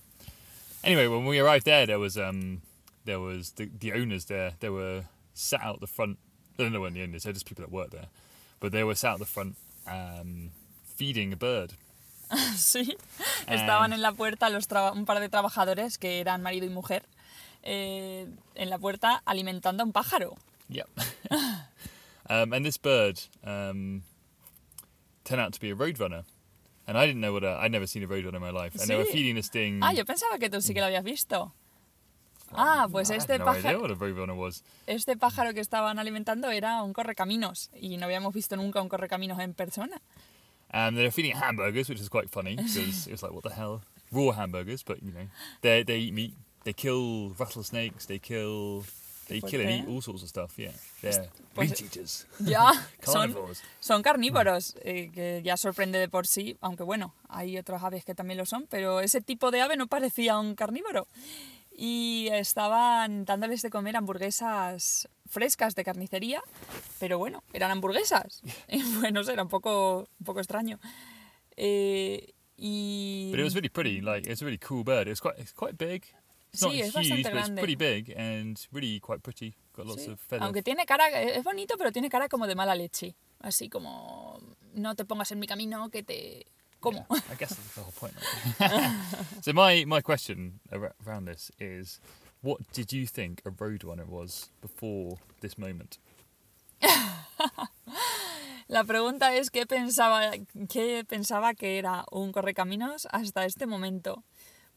[0.83, 2.61] Anyway, when we arrived there, there was um,
[3.05, 4.53] there was the, the owners there.
[4.59, 6.17] They were sat out the front.
[6.59, 7.23] I don't know when the owners.
[7.23, 8.09] They're just people that work there,
[8.59, 9.55] but they were sat out the front
[9.87, 10.51] um,
[11.01, 11.71] feeding a bird.
[12.55, 12.95] Sí,
[13.47, 17.03] estaban And- en la puerta los un par de trabajadores que eran marido y mujer
[17.63, 20.37] eh, en la puerta alimentando a un pájaro.
[20.69, 20.87] Yep.
[22.29, 24.03] um, and this bird um,
[25.25, 26.23] turned out to be a roadrunner,
[26.87, 27.59] and I didn't know what a.
[27.59, 29.11] I'd never seen a roadrunner in my life, and they were Sí.
[29.11, 29.81] feeding this thing.
[29.83, 31.53] Ah, yo pensaba que tú sí que lo habías visto.
[32.53, 33.87] Ah, pues I este pájaro,
[34.87, 39.39] este pájaro que estaban alimentando era un correcaminos y no habíamos visto nunca un correcaminos
[39.39, 40.01] en persona.
[40.73, 43.43] Um, they were feeding it hamburgers, which is quite funny because it was like, what
[43.43, 43.81] the hell?
[44.11, 45.27] Raw hamburgers, but you know,
[45.61, 46.33] they they eat meat.
[46.63, 48.05] They kill rattlesnakes.
[48.05, 48.83] They kill.
[49.27, 50.57] They kill and eat all sorts of stuff.
[50.57, 53.61] Yeah, they're meat eaters, Ya, son, carnivores.
[53.79, 58.13] son carnívoros, eh, que ya sorprende de por sí, aunque bueno, hay otras aves que
[58.13, 61.07] también lo son, pero ese tipo de ave no parecía un carnívoro.
[61.73, 66.43] Y estaban dándoles de comer hamburguesas frescas de carnicería,
[66.99, 68.41] pero bueno, eran hamburguesas.
[68.99, 70.79] Bueno, era un poco, un poco extraño.
[71.57, 73.29] Eh, y...
[73.31, 74.01] But it was really pretty.
[74.01, 75.07] Like it's a really cool bird.
[75.07, 76.03] It's quite it's quite big.
[76.53, 77.61] It's Sí, es huge, bastante but it's grande.
[77.61, 79.55] pretty big and really quite pretty.
[79.73, 80.45] Got lots Sí, of feathers.
[80.45, 83.15] Aunque tiene cara, es bonito, pero tiene cara como de mala leche.
[83.39, 84.39] Así como,
[84.73, 86.45] no te pongas en mi camino que te
[86.79, 87.05] como.
[87.09, 88.13] Yeah, I guess that's the whole point.
[89.41, 91.99] so my my question ar- around this is,
[92.41, 95.97] what did you think a roadrunner was before this moment?
[98.67, 100.31] La pregunta es qué pensaba,
[100.69, 104.23] qué pensaba que era un correcaminos hasta este momento.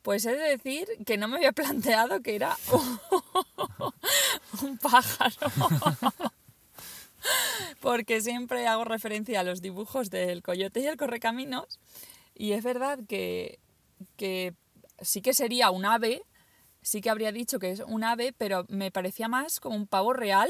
[0.03, 2.57] Pues he de decir que no me había planteado que era
[4.63, 5.51] un pájaro.
[7.81, 11.79] Porque siempre hago referencia a los dibujos del coyote y el correcaminos.
[12.35, 13.61] Y es verdad que,
[14.17, 14.55] que
[15.01, 16.23] sí que sería un ave,
[16.85, 20.13] sí que habría dicho que es un ave, pero me parecía más como un pavo
[20.13, 20.49] real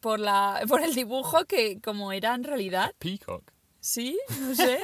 [0.00, 2.94] por, la, por el dibujo que como era en realidad.
[2.98, 3.52] Peacock.
[3.80, 4.78] Sí, no sé.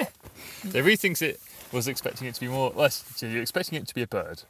[1.01, 1.39] Thinks it
[1.73, 2.75] was expecting it to be more.
[2.75, 4.43] Well, so you're expecting it to be a bird,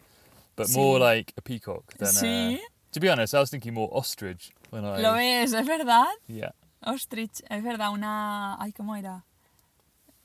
[0.57, 0.77] but Sí.
[0.77, 2.09] more like a peacock than.
[2.13, 2.55] Sí.
[2.57, 2.61] A,
[2.93, 5.01] to be honest, I was thinking more ostrich when I.
[5.03, 6.07] Lo ves, es verdad.
[6.29, 6.53] Yeah.
[6.83, 8.57] Ostrich, es verdad, una...
[8.61, 9.25] Ay, ¿cómo era?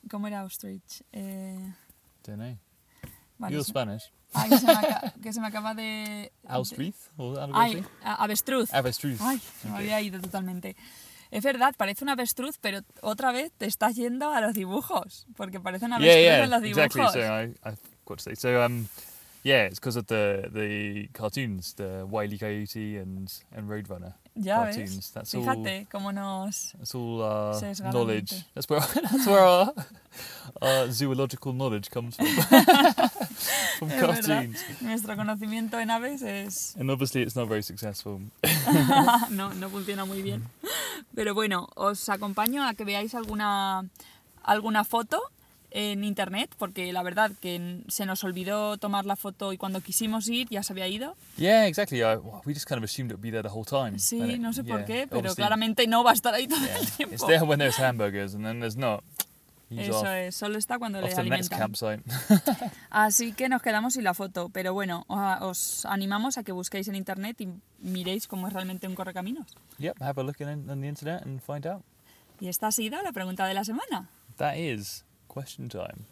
[0.10, 1.02] ¿Cómo era ostrich?
[1.12, 1.74] Eh,
[2.24, 2.58] Don't know.
[3.40, 4.12] vale, You're Spanish.
[4.34, 6.32] Ay, que se, me acaba, que se me acaba de...
[6.48, 7.86] Austrich or algo Ay, así?
[8.04, 8.74] avestruz.
[8.74, 9.20] Avestruz.
[9.22, 9.78] Ay, me Ok.
[9.78, 10.76] había ido totalmente.
[11.32, 15.60] Es verdad, parece una avestruz, pero otra vez te estás yendo a los dibujos, porque
[15.60, 17.16] parece una avestruz yeah, en los yeah, dibujos.
[17.16, 17.22] exactly.
[17.22, 18.36] So I, I've got to say.
[18.36, 18.88] So um,
[19.44, 22.38] yeah, it's because of the the cartoons, the Wile E.
[22.38, 25.44] Coyote and and Roadrunner ya ves, That's all.
[25.44, 26.74] fíjate cómo nos...
[26.78, 27.20] That's all
[27.54, 27.94] Sesgadamente.
[27.94, 28.46] knowledge.
[28.54, 29.74] That's where that's where our,
[30.62, 32.28] our zoological knowledge comes from.
[33.80, 34.64] from cartoons.
[34.82, 36.76] nuestro conocimiento en aves es...
[36.78, 38.22] And obviously, it's not very successful.
[39.32, 40.44] no, no funciona muy bien.
[41.16, 43.86] Pero bueno, os acompaño a que veáis alguna,
[44.44, 45.22] alguna foto
[45.72, 50.28] en internet, porque la verdad que se nos olvidó tomar la foto y cuando quisimos
[50.30, 51.16] ir ya se había ido.
[51.38, 52.00] Yeah, exactly.
[52.02, 53.98] I, we just kind of assumed it would be there the whole time.
[54.00, 56.78] Sí, it- no sé por qué, pero claramente no va a estar ahí todo yeah,
[56.78, 57.16] el tiempo.
[57.16, 59.04] It's there when there's hamburgers, and then there's not.
[59.70, 61.58] He's Eso off, es, solo está cuando le alimentan.
[61.58, 62.04] campsite.
[62.90, 66.96] Así que nos quedamos sin la foto, pero bueno, os animamos a que busquéis en
[66.96, 67.48] internet y
[67.80, 69.48] miréis cómo es realmente un correcaminos.
[69.80, 71.84] yep, have a look in, on the internet and find out.
[72.42, 74.10] Y esta ha sido la pregunta de la semana.
[74.38, 76.04] That is question time.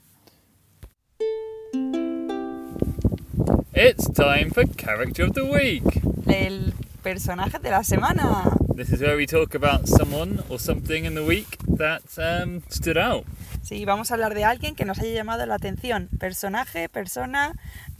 [3.73, 5.83] It's time for character of the week.
[6.25, 8.57] El personaje de la semana.
[8.73, 12.97] This is where we talk about someone or something in the week that um, stood
[12.97, 13.25] out.
[13.61, 16.07] Sí, vamos a hablar de alguien que nos haya llamado la atención.
[16.17, 17.51] Personaje, persona,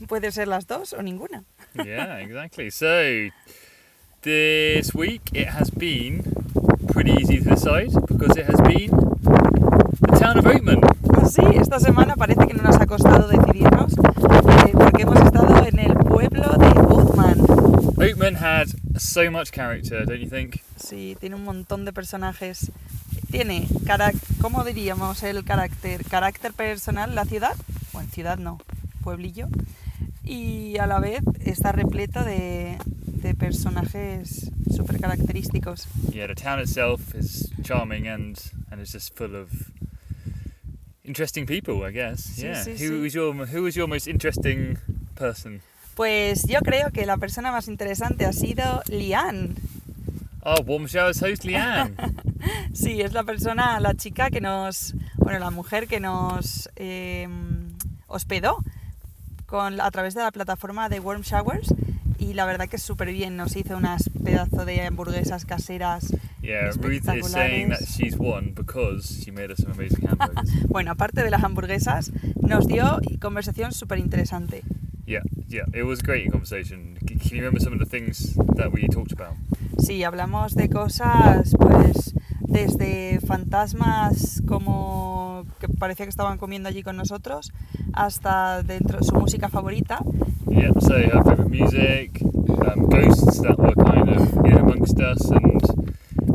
[0.08, 1.44] puede ser las dos o ninguna.
[1.84, 2.70] yeah, exactly.
[2.70, 3.28] So
[4.22, 6.22] this week it has been
[6.88, 8.90] pretty easy to decide because it has been
[10.00, 10.99] the town of Oatman.
[11.30, 15.78] Sí, esta semana parece que no nos ha costado decidirnos eh, porque hemos estado en
[15.78, 17.38] el pueblo de Othman.
[17.96, 18.66] Oatman had
[18.98, 20.60] so much character, don't you think?
[20.74, 22.72] Sí, tiene un montón de personajes.
[23.30, 23.68] Tiene,
[24.40, 26.04] ¿cómo diríamos el carácter?
[26.04, 27.54] Carácter personal, la ciudad.
[27.92, 28.58] Bueno, ciudad no,
[29.04, 29.46] pueblillo.
[30.24, 35.86] Y a la vez está repleto de, de personajes súper característicos.
[36.12, 38.36] Yeah, the town itself is charming and
[38.72, 39.50] and it's just full of
[41.10, 42.20] interesting people, I guess.
[42.22, 42.64] Sí, yeah.
[42.64, 44.78] sí, who was your who was your most interesting
[45.16, 45.60] person?
[45.96, 49.56] Pues yo creo que la persona más interesante ha sido Lian.
[50.42, 51.94] Oh, Warm Showers host Leanne.
[52.72, 57.28] Sí, es la persona, la chica que nos, bueno, la mujer que nos eh,
[58.06, 58.56] hospedó
[59.44, 61.74] con, a través de la plataforma de Warm Showers
[62.20, 66.14] y la verdad que es súper bien, nos hizo unas pedazos de hamburguesas caseras.
[66.42, 70.50] yeah, Ruth is saying that she's won because she made us some amazing hamburgers.
[70.68, 74.62] Bueno, aparte de las hamburguesas, nos dio conversación súper interesante.
[75.06, 76.96] yeah, yeah, it was great conversation.
[77.06, 79.34] Can you remember some of the things that we talked about?
[79.78, 86.96] Sí, hablamos de cosas, pues, desde fantasmas como que parecía que estaban comiendo allí con
[86.96, 87.50] nosotros,
[87.92, 90.00] hasta dentro su música favorita.
[90.60, 95.62] Yeah, so her favourite music, um, ghosts that were kind of amongst us, and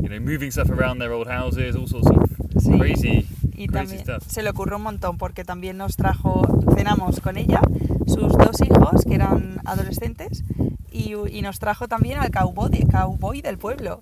[0.01, 2.23] you know moving stuff around their old houses, all sorts of
[2.57, 2.77] Sí.
[2.79, 4.23] crazy, Y crazy también stuff.
[4.27, 6.41] se le ocurrió un montón porque también nos trajo,
[6.75, 7.61] cenamos con ella,
[8.07, 10.43] sus dos hijos que eran adolescentes
[10.91, 13.99] y, y nos trajo también al cowboy, cowboy del pueblo.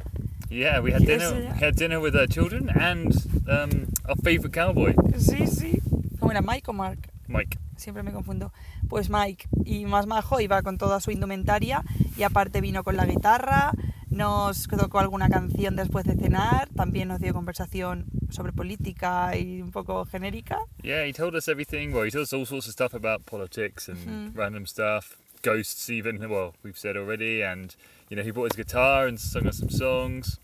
[0.49, 1.33] Yeah, we had dinner.
[1.33, 3.12] We had dinner with our children and
[3.49, 5.79] um, our favourite cowboy, Sí, sí.
[6.19, 7.09] ¿Cómo era Mike o Mark?
[7.27, 7.57] Mike.
[7.75, 8.53] Siempre me confundo.
[8.93, 11.84] Pues Mike, y más majo, iba con toda su indumentaria
[12.15, 13.71] y aparte vino con la guitarra,
[14.12, 19.71] nos tocó alguna canción después de cenar, también nos dio conversación sobre política y un
[19.71, 20.60] poco genérica.
[20.84, 21.88] Yeah, he told us everything.
[21.91, 24.36] Well, he told us all sorts of stuff about politics and Mhm.
[24.36, 26.19] random stuff, ghosts even.
[26.19, 27.75] Well, we've said already, and
[28.12, 30.39] you know he brought his guitar and sung us some songs.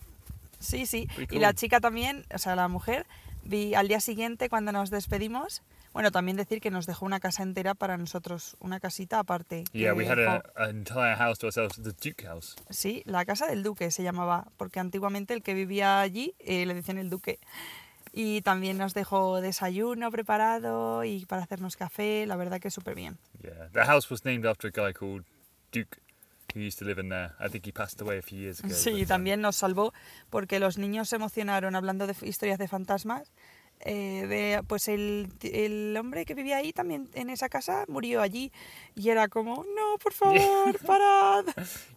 [0.59, 1.07] Sí, sí.
[1.29, 3.05] Y la chica también, o sea, la mujer,
[3.43, 5.62] vi al día siguiente cuando nos despedimos,
[5.99, 9.65] bueno, también decir que nos dejó una casa entera para nosotros, una casita aparte.
[9.73, 12.55] Yeah, we had a, an entire house to ourselves, the Duke House.
[12.69, 16.73] Sí, la casa del duque se llamaba, porque antiguamente el que vivía allí eh, le
[16.73, 17.39] decían el duque.
[18.13, 23.17] Y también nos dejó desayuno preparado y para hacernos café, la verdad que súper bien.
[23.41, 25.25] Yeah, the house was named after a guy called
[25.73, 25.97] Duke,
[26.55, 27.33] who used to live in there.
[27.41, 28.73] I think he passed away a few years ago.
[28.73, 29.93] Sí, también nos salvó
[30.29, 33.33] porque los niños se emocionaron hablando de historias de fantasmas.
[33.81, 38.51] Eh, de, pues el, el hombre que vivía ahí también en esa casa murió allí
[38.95, 41.45] y era como, no, por favor, parad.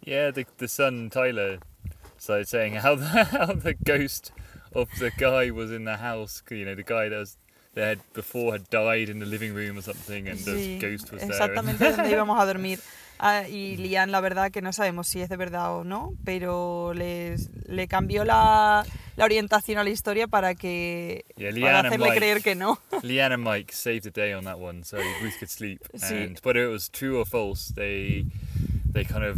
[0.05, 1.59] Yeah, the, the son Tyler
[2.17, 4.31] started saying how the, how the ghost
[4.73, 6.41] of the guy was in the house.
[6.49, 7.37] You know, the guy that was
[7.75, 11.11] that had before had died in the living room or something, and Sí, the ghost
[11.11, 11.31] was there.
[11.31, 12.79] exactamente donde íbamos a dormir.
[13.19, 16.93] Ah, y Lian, la verdad que no sabemos si es de verdad o no, pero
[16.93, 22.17] les, le cambió la, la orientación a la historia para que Yeah, para hacerle Mike.
[22.17, 22.79] creer que no.
[23.03, 25.79] Leanne and Mike saved the day on that one, so Ruth could sleep.
[25.95, 26.15] Sí.
[26.15, 28.25] And whether it was true or false, they
[28.91, 29.37] they kind of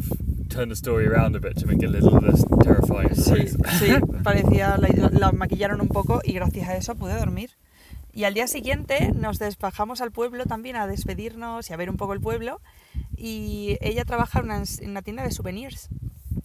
[0.49, 3.13] turned the story around a bit to make it a little less terrifying.
[3.15, 3.47] Sí,
[3.79, 7.51] sí, parecía, la, la maquillaron un poco y gracias a eso pude dormir.
[8.13, 11.97] Y al día siguiente nos despajamos al pueblo también a despedirnos y a ver un
[11.97, 12.61] poco el pueblo.
[13.17, 15.89] Y ella trabaja en una, en una tienda de souvenirs.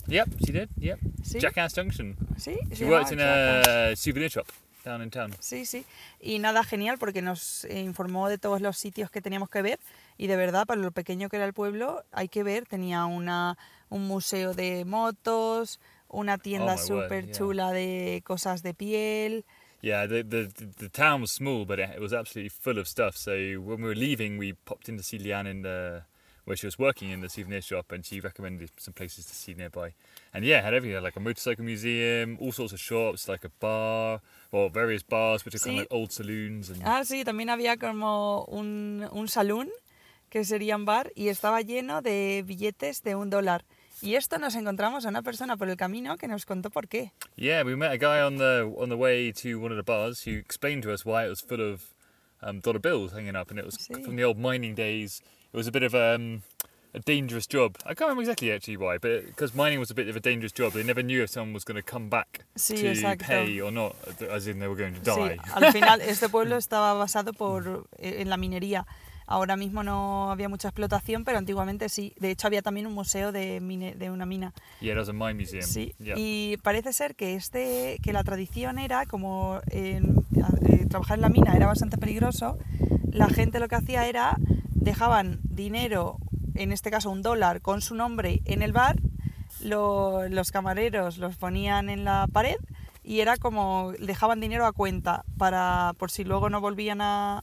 [0.07, 0.69] Yep, she did.
[0.77, 0.99] Yep.
[1.23, 2.17] Sí, Jackass Junction.
[2.37, 4.47] sí, She worked in a souvenir shop
[4.85, 5.35] down in town.
[5.41, 5.85] Sí, sí.
[6.21, 9.79] Y nada, genial porque nos informó de todos los sitios que teníamos que ver
[10.17, 13.57] y de verdad, para lo pequeño que era el pueblo, hay que ver, tenía una,
[13.89, 17.35] un museo de motos, una tienda Oh súper yeah.
[17.35, 19.45] chula de cosas de piel,
[19.83, 23.17] Yeah, the, the the town was small, but it, was absolutely full of stuff.
[23.17, 26.03] So when we were leaving, we popped in to see Liane in the
[26.45, 29.55] where she was working in the souvenir shop, and she recommended some places to see
[29.55, 29.93] nearby.
[30.35, 34.21] And yeah, had everything like a motorcycle museum, all sorts of shops, like a bar,
[34.53, 36.71] or various bars, which are kind of like old saloons.
[36.71, 39.69] And Ah, sí, también había como un, un salón,
[40.31, 43.65] que sería un bar, y estaba lleno de billetes de un dólar.
[44.03, 47.13] Y esto nos encontramos a una persona por el camino que nos contó por qué.
[47.37, 50.23] yeah, we met a guy on the on the way to one of the bars
[50.27, 51.83] who explained to us why it was full of
[52.43, 54.03] um, dollar bills hanging up, and it was Sí.
[54.03, 55.21] from the old mining days.
[55.53, 56.43] It was a bit of um,
[56.95, 57.77] a dangerous job.
[57.85, 60.53] I can't remember exactly actually why, but because mining was a bit of a dangerous
[60.53, 63.27] job, they never knew if someone was going to come back Sí, to exacto.
[63.27, 63.97] pay or not,
[64.31, 65.37] as in they were going to die.
[65.37, 68.87] Sí, al final este pueblo estaba basado por, eh, en la minería.
[69.27, 72.13] Ahora mismo no había mucha explotación, pero antiguamente sí.
[72.19, 74.53] De hecho, había también un museo de, mine- de una mina.
[74.81, 75.63] Yeah, there was a mine museum.
[75.63, 76.17] Sí, Yeah.
[76.19, 80.17] y parece ser que, este, que la tradición era, como en-
[80.69, 82.59] eh, trabajar en la mina era bastante peligroso,
[83.13, 84.37] la gente lo que hacía era,
[84.81, 86.17] dejaban dinero,
[86.55, 88.97] en este caso un dólar, con su nombre en el bar,
[89.63, 92.57] lo- los camareros los ponían en la pared
[93.05, 97.43] y era como, dejaban dinero a cuenta, para por si luego no volvían a,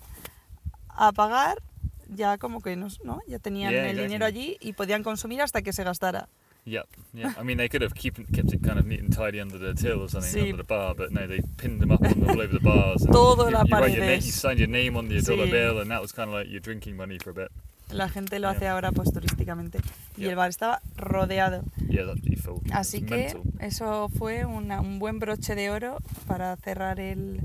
[0.89, 1.61] a pagar,
[2.09, 3.19] ya como que no, ¿no?
[3.27, 6.29] ya tenían Yeah, el dinero allí y podían consumir hasta que se gastara.
[6.69, 7.33] Yep, yeah.
[7.39, 9.73] I mean, they could have keep, kept it kind of neat and tidy under the
[9.73, 10.41] till or something, Sí.
[10.51, 13.03] under the bar, but no, they pinned them up on, all over the bars.
[13.03, 14.25] and Todo you, la you, write your na- paredes.
[14.25, 15.51] you signed your name on the dollar Sí.
[15.51, 17.51] bill, and that was kind of like your drinking money for a bit.
[17.89, 18.57] La gente lo Yeah.
[18.57, 19.77] hace ahora pues turísticamente.
[20.17, 20.31] Y Yeah.
[20.31, 21.63] el bar estaba rodeado.
[21.87, 22.03] Yeah,
[22.43, 22.59] full.
[22.73, 23.41] Así It's que mental.
[23.61, 27.39] eso fue una- un buen broche de oro para cerrar el,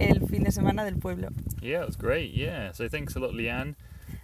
[0.00, 1.28] el fin de semana del pueblo.
[1.60, 2.32] Yeah, it was great.
[2.32, 3.74] Yeah, so thanks a lot, Leanne.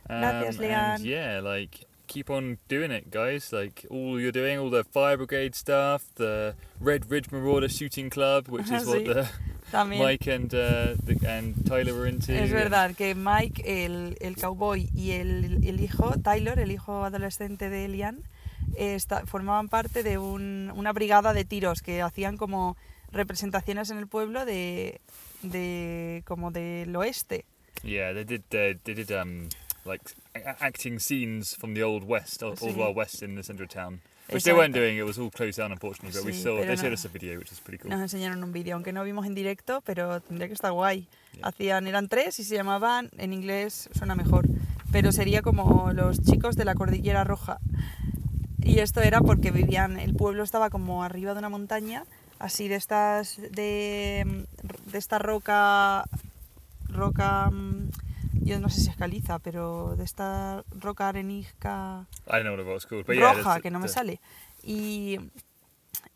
[0.08, 1.04] Um, Gracias, And Leanne.
[1.04, 3.52] yeah, like keep on doing it, guys.
[3.52, 8.48] Like all you're doing, all the fire brigade stuff, the Red Ridge Marauder Shooting Club,
[8.48, 9.06] which is what Sí.
[9.06, 9.28] the
[9.72, 12.32] También Mike and uh, the, and Tyler were into.
[12.32, 17.70] es verdad que Mike, el, el cowboy, y el, el hijo, Tyler, el hijo adolescente
[17.70, 18.22] de Elian,
[18.76, 22.76] eh, formaban parte de un- una brigada de tiros que hacían como
[23.10, 25.00] representaciones en el pueblo de,
[25.42, 27.44] de como del oeste.
[27.82, 28.42] Yeah, they did.
[28.52, 29.48] Uh, they did um
[29.84, 30.02] like
[30.44, 32.60] acting scenes from the old west, old.
[32.76, 34.80] Wild West in the centre of town, which they weren't Exacto.
[34.80, 34.98] doing.
[34.98, 36.12] It was all closed down, unfortunately.
[36.12, 37.90] But we Sí, saw they showed no- us a video, which is pretty cool.
[37.90, 41.06] Nos enseñaron un vídeo, aunque no vimos en directo, pero tendría que estar guay.
[41.34, 41.48] Yeah.
[41.48, 44.46] Hacían, eran tres y se llamaban, en inglés suena mejor,
[44.90, 47.58] pero sería como los chicos de la Cordillera Roja.
[48.62, 52.04] Y esto era porque vivían, el pueblo estaba como arriba de una montaña,
[52.38, 54.46] así de estas, de,
[54.90, 56.04] de esta roca,
[56.88, 57.90] roca, mm,
[58.44, 62.60] yo no sé si es caliza, pero de esta roca arenisca I don't know what
[62.60, 64.20] it was called, but yeah, roja, that's- que no me the- sale.
[64.62, 65.18] Y,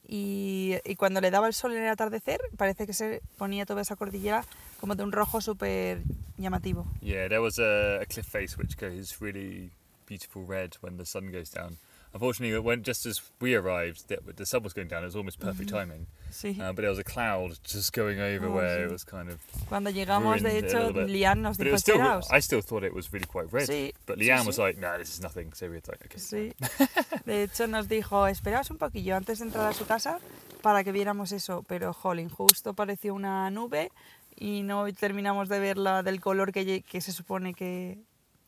[0.07, 3.83] y, y cuando le daba el sol en el atardecer, parece que se ponía toda
[3.83, 4.45] esa cordillera
[4.81, 6.03] como de un rojo súper
[6.39, 6.87] llamativo.
[7.01, 9.71] Yeah, there was a, a cliff face which goes really
[10.07, 11.77] beautiful red when the sun goes down.
[12.15, 14.09] Unfortunately, it went just as we arrived.
[14.09, 15.03] The, the sun was going down.
[15.03, 16.59] It was almost perfect timing, Sí.
[16.59, 18.93] uh, but there was a cloud just going over Oh, where it sí.
[18.93, 19.39] was kind of.
[19.69, 20.91] Cuando llegamos, de it hecho.
[21.07, 22.01] Lian nos But it dijo, still.
[22.31, 23.69] I still thought it was really quite red.
[23.69, 24.47] Sí, But Leanne sí.
[24.47, 26.53] was like, "No, this is nothing." So we were like, "Okay." Sí.
[27.27, 30.19] De hecho, nos dijo, esperaos un poquillo antes de entrar a su casa
[30.63, 31.63] para que viéramos eso.
[31.69, 33.91] Pero, jolín, justo pareció una nube
[34.35, 37.99] y no terminamos de verla del color que, que se supone que,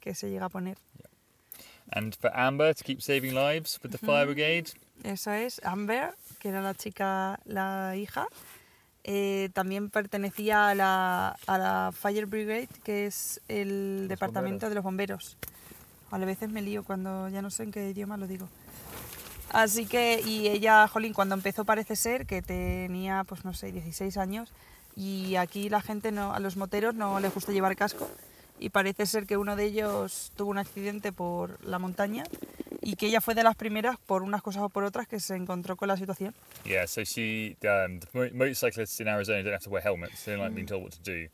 [0.01, 0.79] que se llega a poner.
[1.93, 4.71] And for Amber to keep saving lives with the fire brigade.
[5.03, 8.27] Eso es, Amber, que era la chica, la hija,
[9.05, 14.85] eh, también pertenecía a la, a la Fire Brigade, que es el departamento de los
[14.85, 15.37] bomberos.
[16.11, 18.49] A veces me lío cuando ya no sé en qué idioma lo digo.
[19.53, 24.17] Así que, y ella, Jolín, cuando empezó parece ser que tenía, pues no sé, 16
[24.17, 24.53] años,
[24.97, 28.09] y aquí la gente, no, a los moteros no les gusta llevar casco,
[28.61, 32.25] y parece ser que uno de ellos tuvo un accidente por la montaña
[32.83, 35.35] y que ella fue de las primeras, por unas cosas o por otras, que se
[35.35, 36.35] encontró con la situación.
[36.65, 40.25] Yeah, so she, um, the mo- motorcyclists in Arizona don't have to wear helmets.
[40.25, 41.29] They don't like being told what to do.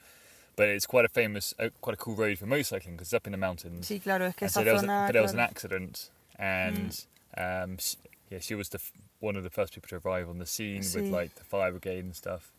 [0.57, 3.27] But it's quite a famous, uh, quite a cool road for motorcycling because it's up
[3.27, 3.87] in the mountains.
[3.87, 5.13] Sí, claro, es que and so esa there was, a, zona...
[5.13, 7.07] there was an accident, and
[7.37, 7.97] um, sh
[8.31, 8.81] yeah, she was the
[9.21, 12.05] one of the first people to arrive on the scene with like the fire brigade
[12.05, 12.53] and stuff.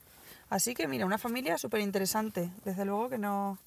[0.50, 2.52] Así que mira, una familia súper interesante.
[2.64, 3.58] Desde luego que no,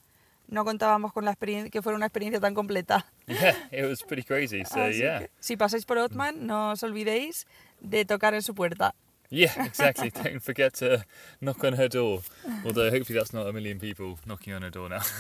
[0.51, 3.07] no contábamos con la experiencia, que fuera una experiencia tan completa.
[3.27, 4.65] Yeah, it was pretty crazy.
[4.65, 7.47] So yeah, que, si pasáis por Otman, no os olvidéis
[7.81, 8.95] de tocar en su puerta.
[9.31, 10.11] yeah, exactly.
[10.11, 11.05] don't forget to
[11.41, 12.23] knock on her door.
[12.65, 15.03] Although hopefully that's not a million people knocking on her door now.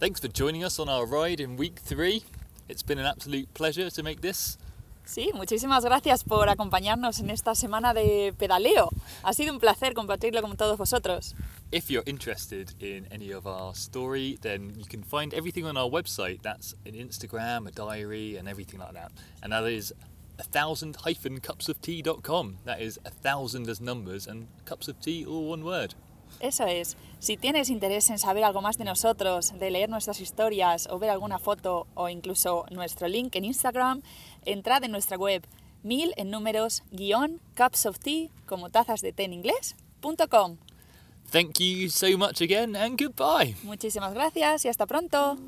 [0.00, 2.24] Thanks for joining us on our ride in week three.
[2.68, 4.58] It's been an absolute pleasure to make this.
[5.04, 8.88] Sí, muchísimas gracias por acompañarnos en esta semana de pedaleo.
[9.22, 11.34] Ha sido un placer compartirlo con todos vosotros.
[11.70, 15.90] If you're interested in any of our story, then you can find everything on our
[15.90, 16.40] website.
[16.42, 19.12] That's an Instagram, a diary, and everything like that.
[19.42, 19.92] And that is
[20.38, 22.58] a thousand hyphen cupsoftea.com.
[22.64, 25.94] That is a thousand as numbers and cups of tea all one word.
[26.44, 26.98] Eso es.
[27.20, 31.08] Si tienes interés en saber algo más de nosotros, de leer nuestras historias o ver
[31.08, 34.02] alguna foto o incluso nuestro link en Instagram,
[34.44, 35.42] entrad en nuestra web
[35.82, 40.58] mil en números guion cups of tea como tazas de té en inglés punto com.
[41.30, 43.56] Thank you so much again and goodbye.
[43.62, 45.38] Muchísimas gracias y hasta pronto.